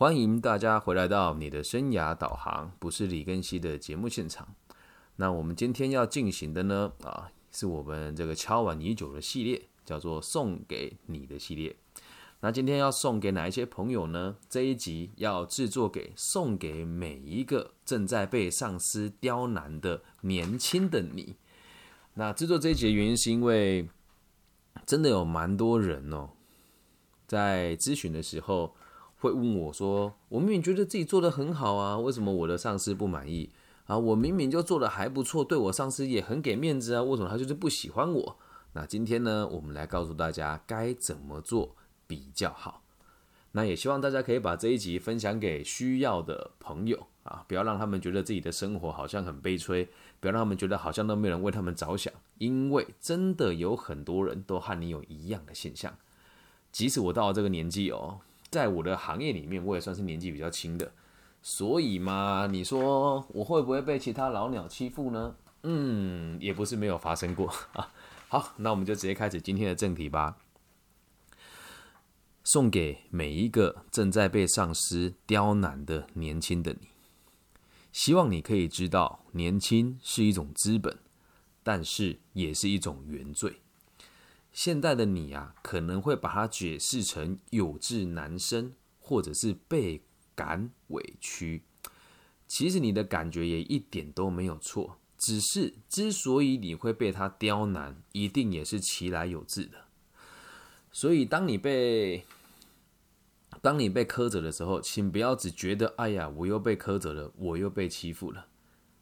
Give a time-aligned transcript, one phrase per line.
[0.00, 4.54] 欢迎大家回来到你的生涯导航，不是李根熙的节目现场。
[5.16, 11.76] 那我们今天要进行的呢，啊，是我们这个敲碗已久的系列，叫做送给你的系列。
[12.40, 14.36] 那今天要送给哪一些朋友呢？
[14.48, 21.36] 这一集要制作给送给每一个正在被上司刁难的年轻的你。
[22.14, 23.86] 那制作这一集的原因是因为
[24.86, 26.30] 真的有蛮多人哦，
[27.26, 28.74] 在咨询的时候。
[29.20, 33.50] 会问我说：“我明明觉得自己做的很好啊，为什么我的上司不满意
[33.84, 33.98] 啊？
[33.98, 38.36] 我明明就做的还不错，对我上司也很给面子啊，为什么他就是不喜欢我？”
[38.72, 42.82] 那今天呢，我们来告诉大家该怎么做比较好。
[43.52, 49.86] 那也希望大家可以把这一集分享给需要的朋友啊，不要让他们觉得自己的生活好像很悲催，
[50.18, 55.92] 不要让他们觉得好像都没有人为他们着想，因为真的有很多人都和你有一样的现象。
[56.72, 58.20] 即使我到了这个年纪哦。
[58.50, 60.92] 在我的行业里面，我也算是年纪比较轻的，
[61.40, 65.36] 所以嘛，你说我会不会被其他老鸟欺负呢？
[65.62, 67.92] 嗯，也不是没有发生过 啊。
[68.28, 70.38] 好，那我们就直接开始今天的正题吧。
[72.42, 76.88] 送给每一个正在被上司刁难的年轻的你，
[77.92, 80.98] 希望你可以知道，年轻是一种资本，
[81.62, 83.60] 但是也是一种原罪。
[84.52, 90.02] 现在的你啊，可能会把它解释成有志难伸，或者是被
[90.34, 91.62] 感委屈。
[92.46, 99.84] 其实你的感觉也一点都没有错，只是之所以你会被他刁难，一定也是其来有志的。
[100.90, 102.24] 所以当你被
[103.62, 108.48] 当你被苛责的时候，请不要只觉得哎呀，我又被苛责了，我又被欺负了。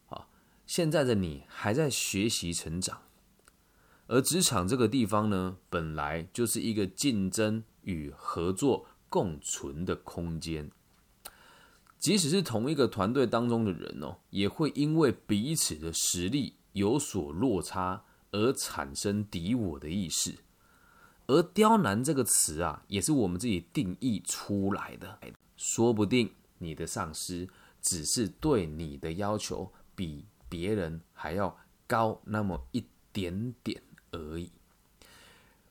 [0.05, 0.29] 好，
[0.67, 3.01] 现在的你还在学习成长。
[4.09, 10.71] 而职场这个地方呢，本来就是一个竞争与合作共存的空间。
[11.99, 20.39] 即使是同一个团队当中的人哦，也会因为彼此的实力有所落差而产生敌我的意识。
[21.27, 25.19] 而“刁难”这个词啊，也是我们自己定义出来的。
[25.55, 27.47] 说不定你的上司
[27.79, 31.55] 只是对你的要求比别人还要
[31.85, 32.83] 高那么一
[33.13, 33.79] 点点。
[34.11, 34.51] 而已，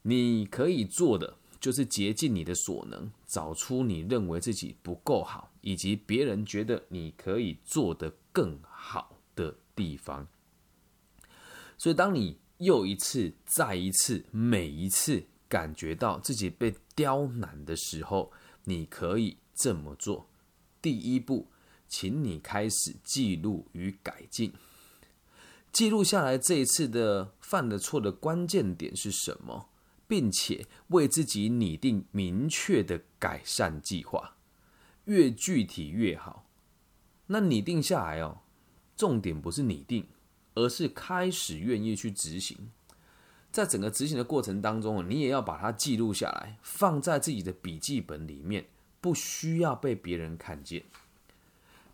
[0.02, 10.26] 你可以做的就是竭尽你的所能，找出你认为自己不够好，以及别人觉得你可以做得更好的地方。
[11.76, 18.32] 所以，当你又一次、再一次、每一次感觉到自己被刁难的时候，
[18.64, 20.28] 你可以这么做：
[20.82, 21.48] 第一步，
[21.88, 24.52] 请你开始记录与改进。
[25.78, 29.68] 记录下来这一次的犯的错的关键点是什么，
[30.08, 34.34] 并且为自己拟定明确的改善计划，
[35.04, 36.44] 越具体越好。
[37.28, 38.40] 那拟定下来哦，
[38.96, 40.08] 重点不是拟定，
[40.54, 42.58] 而是开始愿意去执行。
[43.52, 48.66] 在整个执行的过程当中，你也要把它记录下来，放在自己的笔记本里面，
[49.00, 50.82] 不需要被别人看见。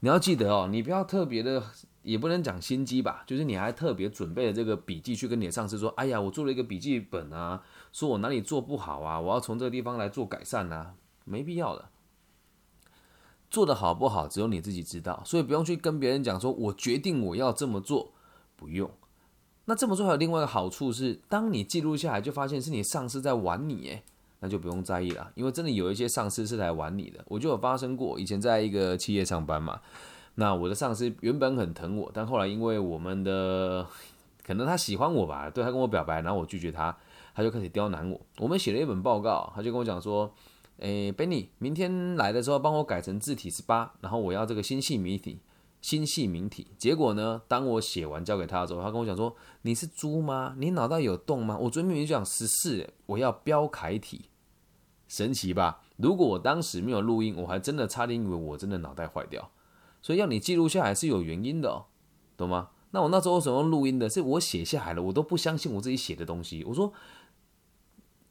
[0.01, 1.63] 你要记得哦，你不要特别的。
[2.05, 10.95] 也不能讲心机吧，就是你还特别准备了这个笔记去跟你的上司说：“哎呀，我做了一个笔记本啊，说我哪里做不好啊，我要从这个地方来做改善啊，
[11.25, 11.89] 没必要的。
[13.51, 18.13] 做的好不好，只有你自己知道，所以不用去跟别人讲说，我决定我要这么做，
[18.55, 18.91] 不用。
[19.65, 24.03] 那这么做还有另外一个好处是，当你记录下来，就发现是你上司在玩你，诶，
[24.41, 29.81] 那就不用在意了，因为真的有一些上司是来玩你的，我就有发生过，以前在一个企业上班嘛。
[30.37, 33.87] 那我的上司原本很疼我，但后来因为我们的
[34.45, 36.97] 可能他喜欢我吧，对他跟我表白，然后我拒绝他，
[37.35, 38.21] 他就开始刁难我。
[38.39, 40.35] 我们写了一本报告，他就跟我讲说
[40.81, 45.39] ：“诶，Benny，明天来的时候帮我改成字体是八，然后我要这个新细明体，
[45.81, 50.57] 新细明体。”结果呢，当我写完交给他的时候，他跟我讲说：“你是猪吗？
[50.59, 51.57] 你脑袋有洞吗？
[51.57, 54.27] 我昨天明明讲十四，我要标楷体，
[55.07, 55.81] 神奇吧？
[55.97, 59.49] 如果我当时没有录音，我还真的差点以为我真的脑袋坏掉。”
[60.05, 61.87] 所以要你记录下来是有原因的，哦，
[62.37, 62.69] 懂吗？
[62.91, 64.07] 那我那时候为什么录音的？
[64.07, 66.63] 是我写下来了，我都不相信我自己写的东西。
[66.65, 66.93] 我说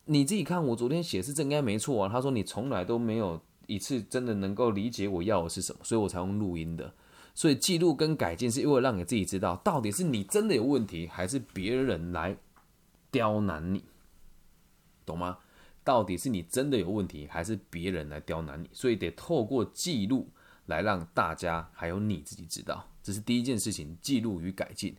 [0.05, 2.07] 你自己看，我昨天写是这应该没错啊。
[2.07, 6.93] 他说你从来都没有一次真的能够理解我要的是什么，所以我才用录音的。
[7.33, 12.37] 所以记录跟改进是因为让你自己知道，到底是你真的有问题，还是别人来
[13.09, 13.83] 刁难你，
[15.07, 15.39] 懂吗？
[15.83, 18.69] 到底是你真的有问题，还是别人来刁难你？
[18.71, 20.29] 所以得透过记录。
[20.65, 24.95] 来让大家还有你自己知道，这是第一件事情，记录与改进。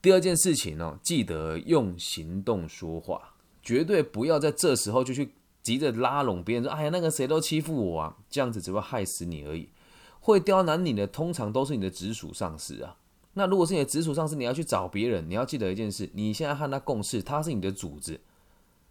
[0.00, 9.68] 第二件事情呢，记得用行动说话，绝对不要在这时候就去急着拉拢别人说：“哎呀，那个谁都欺负我啊！”这样子只会害死你而已。
[10.20, 12.96] 会刁难你的，通常都是你的直属上司啊。
[13.34, 18.20] 那如果是你的直属上司，你要去找别人，你要记得一件事：你现在和他共事，他是你的主子。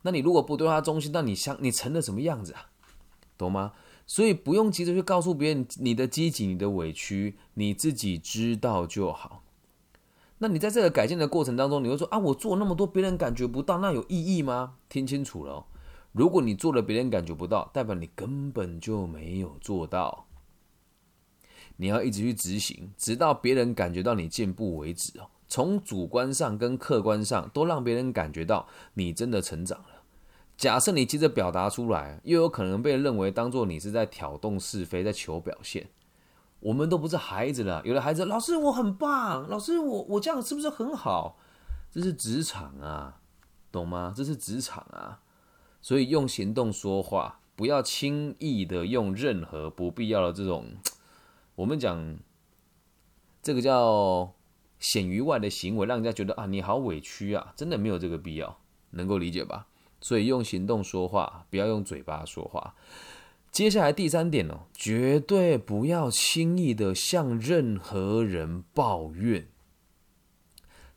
[0.03, 2.69] 那你如果不对他忠心，那你像你成了什么样子啊？
[3.37, 3.73] 懂吗？
[4.07, 9.43] 所以不用急着去告诉别人你的积极、你的委屈，你自己知道就好。
[10.39, 14.75] 那你在这个改进的过程当中，你会说啊，我做那么多，别人感觉不到，那有意义吗？
[14.87, 15.65] 听清楚了，
[16.13, 20.25] 如果你做了，别人感觉不到，代表你根本就没有做到。
[21.75, 25.29] 你要一直去执行，直到别人感觉到你进步为止哦。
[25.47, 29.96] 从主观上跟客观上都让别人感觉到你真的成长了。
[30.57, 35.89] 假设你急着表达出来，又有可能被认为当做你是在挑动是非，在求表现。
[36.59, 41.37] 我们都不是孩子了，有的孩子，老师我很棒，老师我我这样是不是很好？
[41.91, 43.21] 这是职场啊，
[43.71, 44.11] 懂吗？
[44.17, 45.21] 这是职场啊，
[45.79, 50.65] 所以用行动说话，不要轻易的用任何不必要的这种，
[51.53, 52.17] 我们讲
[53.43, 54.33] 这个叫
[54.79, 58.57] 显于外的行为，让人家觉得啊你好委屈啊，真的没有这个必要，
[58.89, 59.67] 能够理解吧？
[59.99, 62.75] 所以用行动说话，不要用嘴巴说话。
[63.51, 69.47] 接下来第三点哦，绝对不要轻易的向任何人抱怨。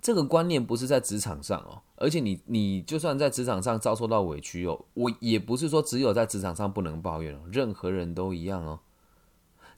[0.02, 8.80] 这个观念不是在职场上哦，而且你你就算在职场上遭受到委屈哦，我也不是说只有在职场上不能抱怨哦，任何人都一样哦。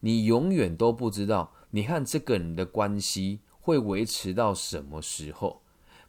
[0.01, 5.63] 你永远都不知道你和这个人的关系会维持到什么时候。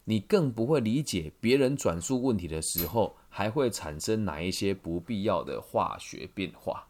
[0.06, 6.88] 你更不会理解别人转述问题的时候，还会产生哪一些不必要的化学变化，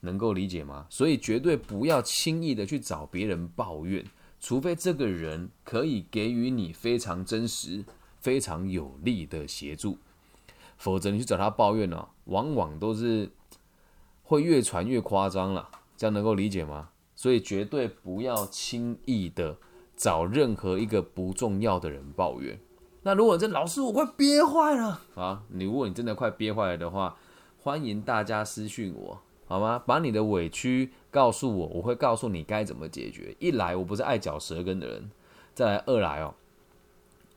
[0.00, 0.86] 能够理解吗？
[0.88, 4.04] 所以绝对不要轻易的去找别人抱怨，
[4.38, 7.84] 除非这个人可以给予你非常真实、
[8.20, 9.98] 非常有力的协助，
[10.76, 13.30] 否则你去找他抱怨呢，往往都是
[14.22, 15.68] 会越传越夸张了。
[15.96, 16.90] 这样能够理解吗？
[17.14, 19.58] 所以绝对不要轻易的。
[19.96, 22.60] 找任何一个不重要的人抱怨。
[23.02, 25.42] 那如果这老师我快憋坏了啊！
[25.48, 27.16] 你如果你真的快憋坏了的话，
[27.62, 29.80] 欢迎大家私讯我好吗？
[29.86, 33.34] 把你的委屈告诉我，我会告诉你该怎么解决。
[33.38, 35.10] 一来我不是爱嚼舌根的人，
[35.54, 36.34] 再来二来哦，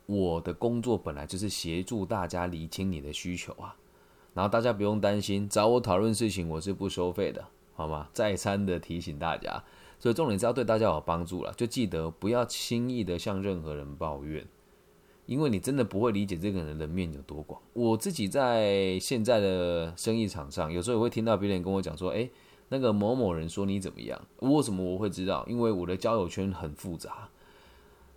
[0.06, 3.76] 我的工作本来就是协助大家理清你的需求啊。
[4.34, 8.08] 然后大家不用担心，找我讨论事情我是不收费的，好吗？
[8.12, 9.62] 再三的提醒大家。
[10.00, 14.44] 所以重点是要对大家有帮助了，就记得不要轻易的向任何人抱怨，
[15.26, 17.60] 因为你真的不会理解这个人的面有多广。
[17.74, 22.30] 我自己在现在的生意场上，有时候也会听到别人跟我讲说：“诶，
[22.70, 25.44] 那个某某人说你怎么样？”为什么我会知道？
[25.46, 27.28] 因为我的交友圈很复杂，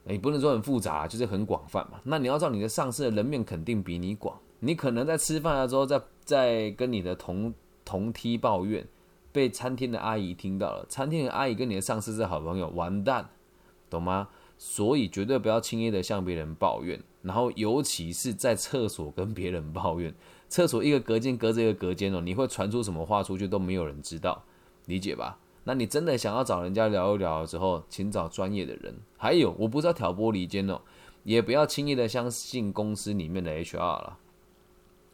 [0.05, 1.99] 诶，不能说很复杂，就是很广泛嘛。
[2.05, 7.53] 那你要知道，你的上司的人面肯定比你广，你可能在吃饭的时候，在在跟你的同
[7.83, 8.87] 同梯抱怨。
[9.33, 13.27] 被餐厅的阿姨听到了，餐厅的阿姨跟你的上司是好朋友，完蛋，
[13.89, 14.29] 懂吗？
[14.57, 20.13] 所以绝对不要轻易的向别人抱怨，然后尤其是在厕所跟别人抱怨，
[20.47, 24.43] 厕所一个隔间隔着一个隔间哦，你会传出什么话出去都没有人知道，
[24.85, 25.39] 理解吧？
[25.65, 28.95] 那你真的想要找人家聊一聊的时候，请找专业的人。
[29.17, 30.79] 还有，我不知道挑拨离间哦，
[31.23, 34.17] 也不要轻易的相信公司里面的 HR 了。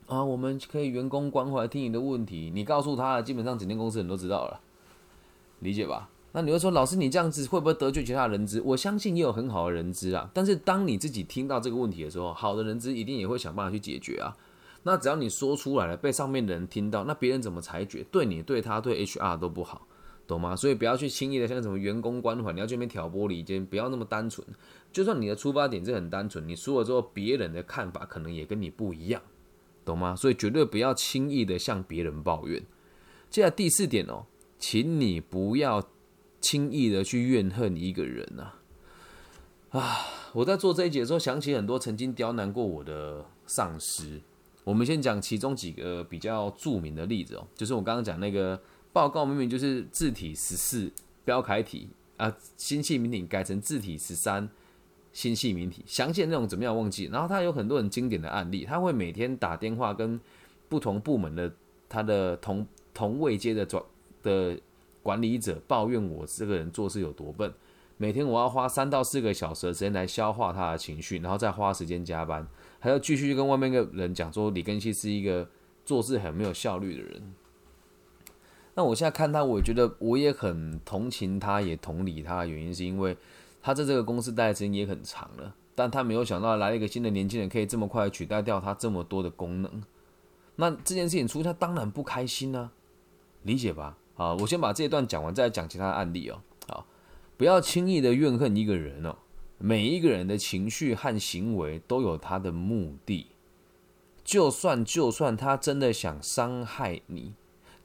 [0.10, 4.60] 啊，我们可以员工关怀听你的问题，你告诉他，基本上整间公司人都知道了，
[5.60, 6.10] 理解吧？
[6.32, 8.60] 那你会说，老师你这样子会不会得罪其他人资？
[8.62, 14.36] 我相信也有很好的人资啊，但是当你自己听到这个问题的时候，好的人资一定也会想办法去解决啊。
[14.82, 18.04] 那只要你说出来了，被上面的人听到，那别人怎么裁决？
[18.12, 19.86] 对你、对他、对 HR 都不好，
[20.26, 20.56] 懂吗？
[20.56, 24.48] 所以不要去轻易的像什么员工关怀，你要这边挑拨离间，不要那么单纯。
[24.92, 29.22] 就算你的出发点是很单纯，你说了之后，别人的看法可能也跟你不一样。
[29.90, 30.16] 懂吗？
[30.16, 32.62] 所以绝对不要轻易的向别人抱怨。
[33.30, 34.26] 接下来第四点哦，
[34.58, 35.90] 请你不要
[36.40, 38.54] 轻易的去怨恨一个人呐。
[39.72, 40.00] 啊，
[40.34, 44.20] 我在做这一节的时候，想起很多曾经刁难过我的上司。
[44.64, 48.60] 我们先讲其中几个比较著名的例子哦，就是我刚刚讲那个
[48.92, 50.92] 报告，明明就是字体十四
[51.24, 54.50] 标楷体啊，新细明体改成字体十三。
[55.12, 57.06] 新细明体详细的内容怎么样忘记？
[57.12, 60.20] 然后他有很多很经典的案例，他会每天打电话跟
[60.70, 61.52] 不同部门的
[61.90, 63.84] 他的同同位阶的转
[64.22, 64.56] 的
[65.02, 67.52] 管理者抱怨我这个人做事有多笨。
[67.98, 72.48] 每天我要花三到四个小时的时间来消化他的情绪，然后再花时间加班，
[72.80, 75.50] 还要继续跟外面个人讲说李根熙是一个
[75.84, 77.34] 做事很没有效率的人。
[78.76, 83.18] 那我现在看他，我觉得我也很同情他，也同理他的原因是因为。
[83.62, 89.84] 他在这个公司待的时间也很长了，但他没有想到来了一个新的年轻人，可以这么快取代掉他这么多的功能。
[90.56, 92.72] 那这件事情出，他当然不开心呢，
[93.44, 93.98] 理解吧？
[94.16, 96.42] 好，我先把这一段讲完，再讲其他的案例哦。
[96.68, 96.86] 好，
[97.38, 99.16] 不要轻易的怨恨一个人哦。
[99.58, 103.28] 每一个人的情绪和行为都有他的目的，
[104.24, 107.34] 就算就算他真的想伤害你，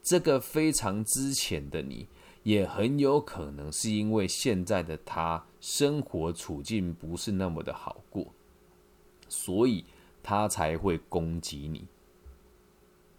[0.00, 2.06] 这个非常之前的你，
[2.44, 8.28] 也很有可能是因为现在的他生活处境不是那么的好过，
[9.28, 9.84] 所以
[10.22, 11.86] 他才会攻击你。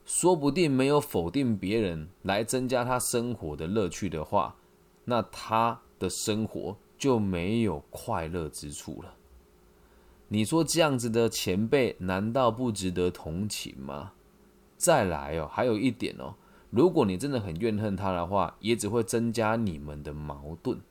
[0.05, 4.55] 说不定没有否定别人来增加他生活的乐趣的话，
[5.03, 9.15] 那他的生活就没有快乐之处了。
[10.27, 14.13] 你说这样子的前辈难道不值得同情吗？
[14.77, 16.36] 再来哦，还有一点哦，
[16.75, 20.82] 如果你真的很怨恨他的话，也只会增加你们的矛盾。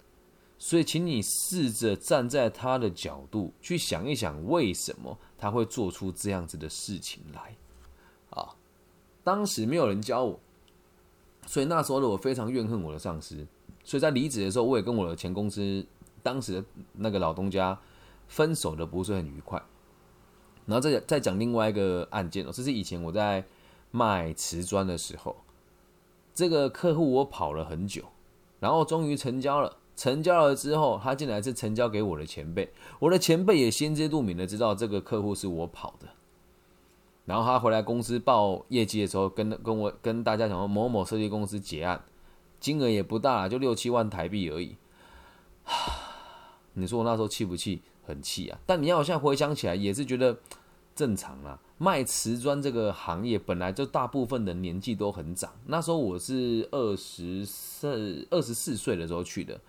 [0.57, 7.55] 所以，请你试着站在他的角度去想一想，为什么他会做出这样子的事情来
[8.31, 8.57] 啊？
[9.23, 10.41] 当时没有人教我，
[11.47, 13.47] 所以那时候的我非常怨恨我的上司。
[13.83, 15.85] 所以在离职的时候，我也跟我的前公司
[16.23, 16.65] 当时的
[16.95, 17.79] 那个老东家
[18.27, 19.63] 分手的不是很愉快。
[20.65, 23.45] 然后再再讲另外一个案件哦，这是以前我在
[23.91, 25.37] 卖瓷砖的时候，
[26.35, 28.03] 这个客户我跑了很久，
[28.61, 29.77] 然后终于成交了。
[29.97, 36.09] 成交了之后，他进来是成交给我的前辈，我的前辈也心知肚明的知道这个客户是我跑的。
[37.25, 42.03] 然后他回来公司报业绩的时候，跟跟我跟大家讲说，某某设计公司结案，
[42.59, 44.77] 金额也不大，就六七万台币而已。
[46.75, 47.81] 你说我那时候气不气？
[48.07, 48.59] 很气啊！
[48.67, 50.37] 但你要我现在回想起来，也是觉得
[50.95, 51.59] 正常啦。
[51.79, 59.61] 卖瓷砖这个行业本来就大部分的年纪都很长，那时候我是二十四二十四岁的时候去的，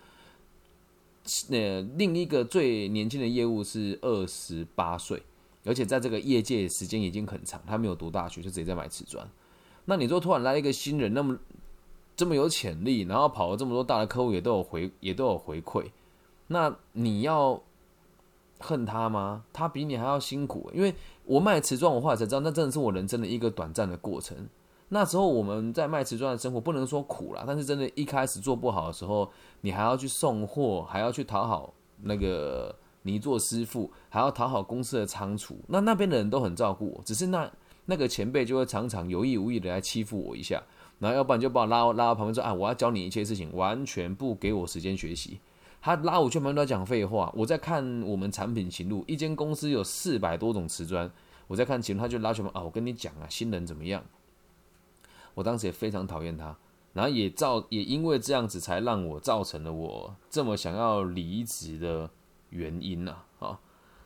[1.48, 5.22] 那另一个最年轻的业务是二十八岁。
[5.64, 9.28] 而且在这个业界时间已经很长，他没有读大学就直接在买瓷砖。
[9.86, 11.36] 那你说突然来一个新人，那么
[12.14, 15.86] 这么有潜力，然后跑了这么多大的客户，也都有回也都有回馈，
[16.46, 17.60] 那你要
[18.60, 19.44] 恨他吗？
[19.52, 20.70] 他比你还要辛苦。
[20.72, 20.94] 因为
[21.26, 24.36] 我卖瓷砖，我后来才知道，那真的是我人生的一个短暂的过程。
[24.88, 29.30] 那时候我们在卖瓷砖的生活，不能说苦了，但是真的一开始做不好的时候，
[29.60, 32.74] 你还要去送货，还要去讨好那个。
[33.02, 37.48] 泥做师傅还要讨好公司的仓储，那那边的人都很照顾我，只是那
[37.84, 40.60] 那个前辈就会常常有意无意的来欺负我一下，
[40.98, 45.38] 然后要不然就把我拉拉到旁边说：“啊，我要教你一切事情，完全不给我时间学习。”
[45.86, 47.32] 他拉我去旁边讲废话。
[47.36, 51.08] 我在看我们产品行路，一间公司有四百多种瓷砖，
[51.46, 54.02] 我在看行路，他就拉去啊，我跟你讲啊，新人怎么样？
[55.34, 56.58] 我当时也非常讨厌他，
[56.92, 62.10] 然后也造也因为这样子，才让我造成了我这么想要离职的。
[62.50, 63.58] 原因呐，啊，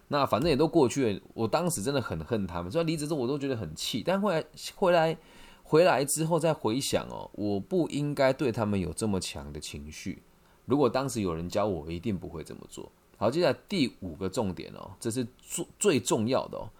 [0.08, 1.20] 那反正也都过去了。
[1.34, 4.02] 我当时真的很恨他们，所以离职之后我都觉得很气。
[4.02, 4.42] 但后来
[4.74, 5.16] 回来
[5.62, 10.22] 回来之后再回想哦，我不应该对他们有这么强的情绪。
[10.66, 12.90] 如果当时有人教我，我一定不会这么做。
[13.16, 16.70] 好，接下来第五个重点哦，这是最最重要的哦，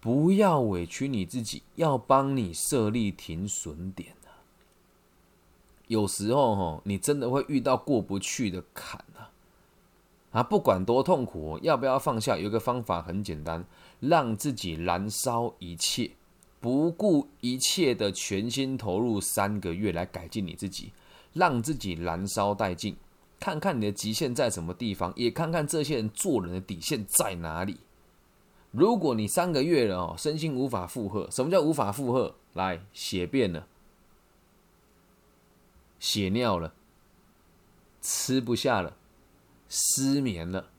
[0.00, 4.14] 不要委屈你自己，要帮你设立停损点
[5.88, 9.30] 有时候哈，你真的会遇到过不去的坎啊。
[10.32, 12.36] 啊，不管多痛苦，要不要放下？
[12.36, 13.64] 有一个方法很简单，
[14.00, 16.10] 让自己燃烧一切，
[16.60, 20.92] 不顾一切的全心投入三个月来改进你自己，
[21.36, 22.96] 让自己燃烧殆尽，
[23.38, 27.76] 看看你的极限在什么地方，也看看这些人做人的底线在哪里。
[28.70, 32.34] 如果你三个月了哦，身心无法负荷，什么叫无法负荷？
[32.54, 33.66] 来，血便了，
[35.98, 36.72] 血尿了，
[38.00, 38.96] 吃不下了。
[39.68, 40.70] 失眠了，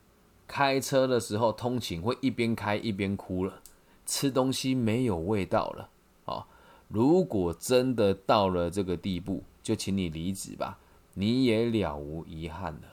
[0.48, 3.62] 开车的时候通勤会一边开一边哭了，
[4.06, 5.90] 吃东西没有味道了。
[6.26, 6.46] 哦，
[6.88, 10.80] 如果真的到了这个地步，就请你离职吧，
[11.16, 12.88] 你也了无遗憾了。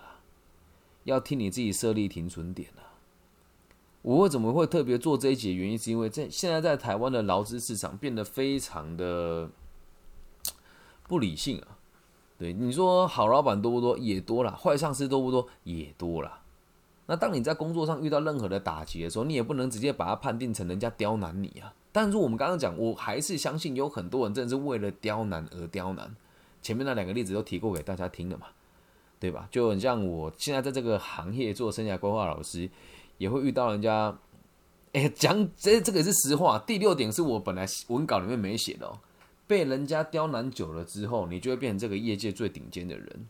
[1.04, 2.98] 要替你自己设立停损点啊！
[4.02, 5.54] 我为什么会特别做这一节？
[5.54, 9.48] 原因是因为在现在在台湾的劳资市场变得非常的
[11.06, 11.78] 不理性啊。
[12.36, 13.96] 对你说，好老板多不多？
[13.96, 14.56] 也多了。
[14.56, 15.46] 坏上司多不多？
[15.62, 16.40] 也多了。
[17.06, 21.72] 那当你在工作上遇到任何的打击的时候，你也不能直接把它判定成人家刁难你啊。
[21.92, 26.16] 但是我们刚刚讲，我还是相信有很多人真的是为了刁难而刁难。
[26.64, 28.46] 前面那两个例子都提过给大家听了嘛，
[29.20, 29.46] 对吧？
[29.52, 32.68] 就很像我现在在这个行业做生涯规划老师，
[33.18, 34.18] 也会遇到人家，
[34.94, 36.58] 哎，讲这这个是实话。
[36.58, 38.98] 第六点是我本来文稿里面没写的哦。
[39.46, 43.28] 被人家刁难久了之后，你就会变成这个业界最顶尖的人。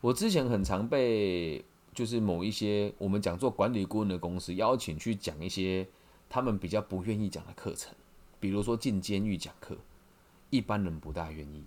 [0.00, 5.86] 我之前很常被就是某一些我们讲做管理顾问的公司邀请去讲一些
[6.28, 7.94] 他们比较不愿意讲的课程。
[8.40, 9.76] 比如说进监狱讲课，
[10.50, 11.62] 一般人不大愿意。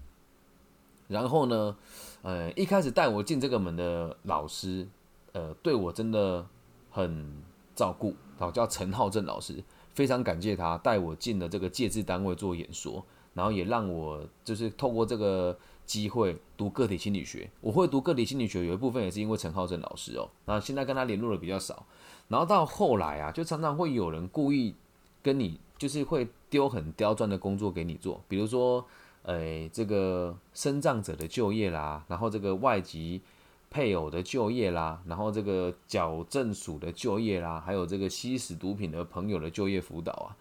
[1.11, 1.75] 然后呢，
[2.21, 4.87] 呃，一开始带我进这个门的老师，
[5.33, 6.47] 呃，对我真的
[6.89, 7.43] 很
[7.75, 9.61] 照顾，哦，叫陈浩正老师，
[9.93, 17.49] 非常感谢他带我进了这个戒治单位做演说，然后也让我就是透过这个机会读个体心理学。
[17.59, 20.29] 我会读个体心理学，有一部分也是因为陈浩正老师哦。
[20.45, 21.85] 那现在跟他联络的比较少，
[22.29, 24.73] 然后到后来啊，就常常会有人故意
[25.21, 28.87] 跟你，就是会丢很刁钻的工作给你做，比如说。
[29.23, 33.21] 诶，这个生障者的就业啦，然后这个外籍
[33.69, 40.35] 配偶的就业啦，然后这个矫正署的就业啦，还有这个吸食毒品的朋友的就业辅导啊，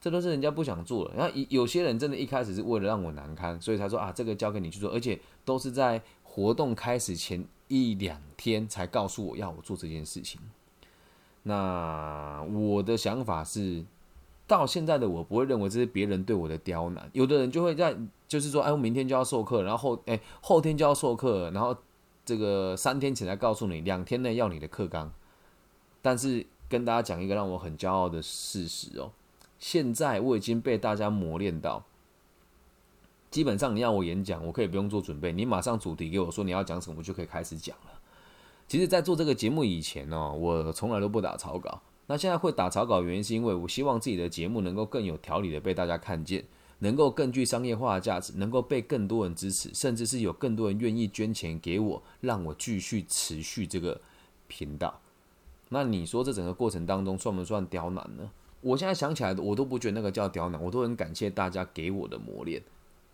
[0.00, 1.14] 这都是人家不想做的。
[1.16, 10.40] 然后有些人真的一开始是为了让我难堪，所以他说啊，这个交给你去做，而且都是在活动开始前一两天才告诉我要我做这件事情。
[11.42, 13.84] 那我的想法是。
[14.50, 21.76] 到现在的我不会认为这是别人对我的刁难，有的人就会在，就是说，哎，我明天就要授课，然后，哎，后天就要授课，然后
[22.24, 25.12] 这个三天前来告诉你，两天内要你的课纲。
[26.02, 29.12] 但是跟大家讲一个让我很骄傲的事实哦，
[29.60, 31.84] 现在我已经被大家磨练到，
[33.30, 37.92] 基本上你要我演讲，我可以不用做准备，你马上主题给我说你要讲什么，我就可以开始讲了。
[38.66, 41.80] 其实，在做这个节目以前呢，我从来都不打草稿。
[42.10, 46.44] 那现在会打草稿，原因是因为我希望自己的节目能够更有条理的被大家看见，
[46.80, 54.00] 能够更具商业化的价值，能够被更多人支持，甚至是有更多人愿意捐钱给我，让我继续持续这个
[54.48, 55.00] 频道。
[55.68, 58.28] 那你说这整个过程当中算不算刁难呢？
[58.60, 62.60] 我现在想起来，我都不觉得那个叫刁难，我都很感谢大家给我的磨练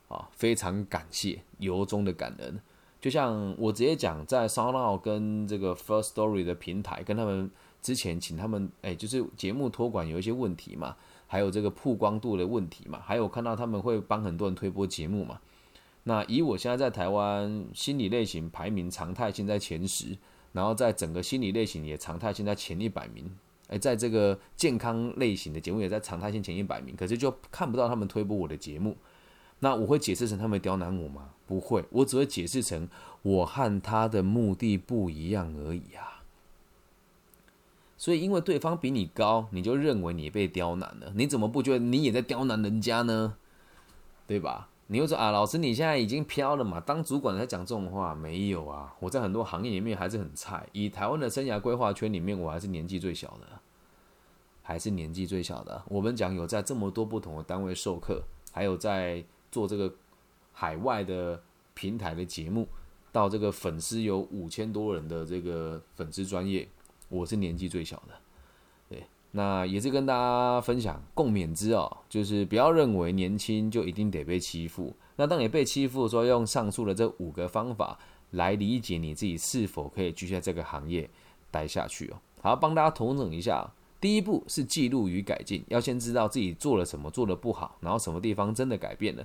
[0.08, 2.58] 啊，非常感谢，由衷的感恩。
[2.98, 7.50] 就像我直接讲，在 s o u n d o u 跟这个 First Story 的平台跟他们。
[7.86, 10.96] 之前请他们，哎，就是节目托管有一些问题嘛，
[11.28, 15.38] 还有这个曝光度的问题嘛，还有看到他们会帮很多人推播节目嘛。
[16.02, 20.18] 那以我现在在台湾心理类型排名常态性在前十，
[20.50, 23.30] 然后在整个心理类型也常态性在前一百名，
[23.68, 28.96] 哎，在这个健康类型的节目也在常态性前一百名，可是就看不到他们推播我的节目。
[29.60, 31.30] 那我会解释成他们刁难我吗？
[31.46, 32.88] 不会，我只会解释成
[33.22, 36.15] 我和他的目的不一样而已啊。
[37.98, 41.12] 所以，因为对方比你高，你就认为你被刁难了。
[41.14, 43.36] 你怎么不觉得你也在刁难人家呢？
[44.26, 44.68] 对吧？
[44.88, 46.78] 你又说啊，老师，你现在已经飘了嘛？
[46.78, 48.94] 当主管才讲这种话，没有啊？
[49.00, 50.68] 我在很多行业里面还是很菜。
[50.72, 53.60] 以台湾的生涯规划圈里面，我还是年纪最小的，
[54.62, 55.82] 还是年纪最小的。
[55.88, 59.92] 我们讲有在这么多不同的单位授课，还有在做这个
[60.52, 61.42] 海外的
[61.74, 62.68] 平台的节目，
[63.10, 66.68] 到这个粉丝有五千多人的这个粉丝专业。
[67.08, 68.14] 我是年纪最小的，
[68.88, 74.94] 对，那也是跟大家分享共勉之哦，就是不要认为年轻就一定得被欺负。
[75.16, 77.98] 那当你被欺负的时候，用上述的这五个方法
[78.32, 81.08] 来理解你自己是否可以继续在这个行业
[81.50, 82.18] 待下去哦。
[82.42, 89.24] 好，帮大家统整一下，第一步是记录与改进，要先知道自己做了什么做的不好，然后什么地方真的改变了。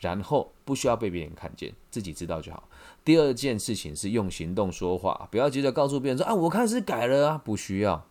[0.00, 2.68] 然后不需要被别人看见，自己知道就好。
[3.04, 8.06] 第二件事情是用行动说话，不要急着告诉别人说啊，我开始改了啊，不需要，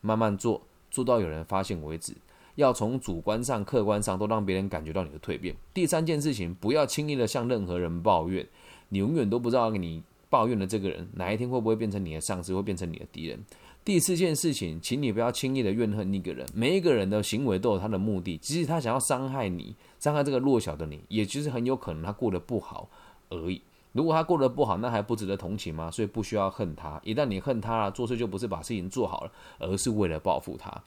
[0.00, 2.14] 慢慢做，做到有人发现为止。
[2.54, 5.56] 要从主观上、客观上都让别人感觉到你的蜕变。
[5.72, 8.46] 第三件事情，不要轻易的向任何人抱怨，
[8.90, 13.44] 你永远都不知道你抱怨的这个人哪一天会不会变成你的上司，会变成你的敌人。
[13.84, 16.46] 第四件事情，请你不要轻易的怨恨一个人。
[16.54, 22.88] 每一个人的行为都有他的目的，即使他想要伤害你，伤害这个弱小的你，也其实很有可能他过得不好
[23.28, 23.60] 而已。
[23.92, 25.90] 如果他过得不好，那还不值得同情吗？
[25.90, 26.98] 所以不需要恨他。
[27.04, 30.82] 一旦你恨他了，做事就不是把事情做好了，而是为了报复他。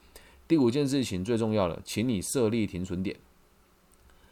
[0.47, 3.15] 第五件事情最重要的，请你设立停损点，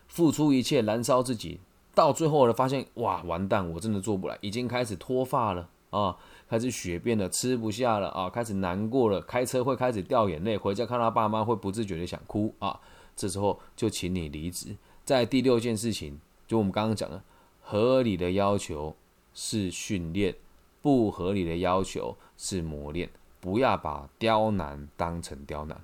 [0.07, 1.59] 付出一切，燃烧自己，
[1.93, 6.15] 到最后呢发现，哇，完蛋，我真的做不来，已经开始脱发了啊。
[6.47, 8.29] 开始血便了，吃不下了啊！
[8.29, 12.79] 开始难过了，开车会开始掉眼泪，回家看到爸妈会不自觉的想哭啊！
[13.15, 14.75] 这时候就请你离职。
[15.03, 17.19] 在第六件事情，就我们刚刚讲的，
[17.61, 18.95] 合理的要求
[19.33, 20.35] 是训练，
[20.83, 25.81] 不合理的要求是磨练，不要把刁难当成刁难。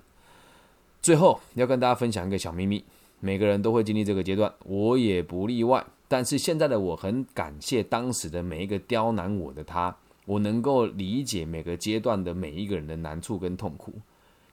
[1.02, 2.84] 最后要跟大家分享一个小秘密，
[3.18, 5.84] 每个人都会经历这个阶段，我也不例外。
[6.12, 9.96] 但是现在的我很感谢当时的每一个刁难我的他。
[10.26, 13.94] 我能够理解每个阶段的每一个人的难处跟痛苦，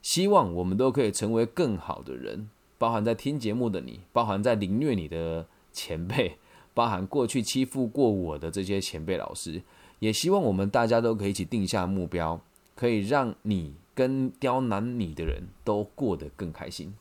[0.01, 6.37] 希望我们都可以成为更好的人，包含在听节目的你，包含在凌虐你的前辈，
[6.73, 9.61] 包含过去欺负过我的这些前辈老师，
[9.99, 12.39] 也希望我们大家都可以一起定下目标，
[12.73, 16.95] 可以让你跟刁难你的人都过得更开心。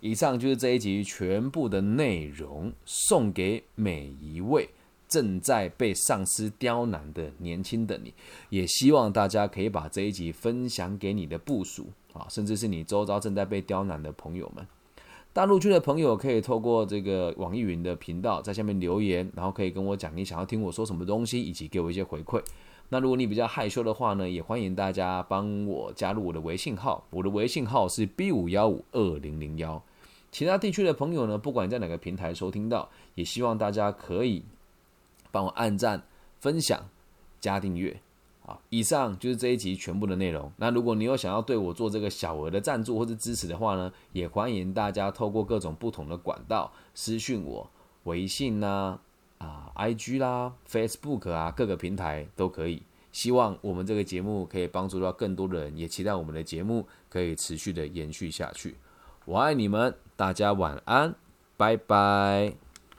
[0.00, 4.68] 以上就是这一集全部的内容，送给每一位
[5.08, 8.12] 正在被上司刁难的年轻的你，
[8.50, 14.66] 也希望大家可以把这一集分享给你的部属啊，甚至是你周遭正在被刁难的朋友们。
[15.32, 22.42] 大陆区的朋友可以透过这个网易云的频道在下面留言，然后可以跟我讲你想要听我说什么东西，以及给我一些回馈。
[22.88, 29.82] 那如果你比较害羞的话呢，也欢迎大家帮我加入我的微信号，我的微信号是 B 五幺五二零零幺。
[30.30, 34.42] 其他地区的朋友呢，不管在哪个平台收听到，也希望大家可以
[35.32, 36.02] 帮我按赞、
[36.40, 36.88] 分享、
[37.40, 37.98] 加订阅。
[38.44, 40.52] 好，以上就是这一集全部的内容。
[40.56, 47.68] 那如果你有想要对我做这个小额的赞助或者支持的话呢，也欢迎大家透过各种不同的管道私讯我，
[48.04, 49.00] 微信呐、
[49.38, 52.82] 啊 IG 啦、Facebook 啊，各个平台都可以。
[53.12, 58.76] 希望我们这个节目可以帮助到更多的人，也期待我们的节目可以持续的延续下去。
[59.24, 61.14] 我爱你们，大家晚安，
[61.56, 62.65] 拜拜。